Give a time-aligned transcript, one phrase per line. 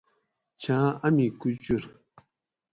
[0.61, 1.83] چھاں امی کوچور